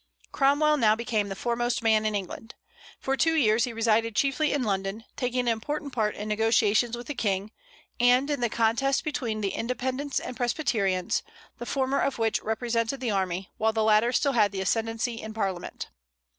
Cromwell 0.31 0.77
now 0.77 0.95
became 0.95 1.29
the 1.29 1.35
foremost 1.35 1.83
man 1.83 2.07
in 2.07 2.15
England. 2.15 2.55
For 2.99 3.15
two 3.15 3.35
years 3.35 3.65
he 3.65 3.71
resided 3.71 4.15
chiefly 4.15 4.51
in 4.51 4.63
London, 4.63 5.03
taking 5.15 5.41
an 5.41 5.47
important 5.49 5.93
part 5.93 6.15
in 6.15 6.27
negotiations 6.27 6.97
with 6.97 7.05
the 7.05 7.13
King, 7.13 7.51
and 7.99 8.27
in 8.31 8.41
the 8.41 8.49
contest 8.49 9.03
between 9.03 9.41
the 9.41 9.51
Independents 9.53 10.19
and 10.19 10.35
Presbyterians, 10.35 11.21
the 11.59 11.67
former 11.67 11.99
of 11.99 12.17
which 12.17 12.41
represented 12.41 12.99
the 12.99 13.11
army, 13.11 13.51
while 13.59 13.73
the 13.73 13.83
latter 13.83 14.11
still 14.11 14.33
had 14.33 14.51
the 14.51 14.59
ascendency 14.61 15.21
in 15.21 15.35
Parliament. 15.35 15.89